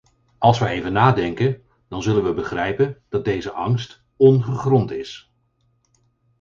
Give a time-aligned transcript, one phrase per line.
[0.37, 5.31] Als wij even nadenken, dan zullen we begrijpen dat deze angst ongegrond is.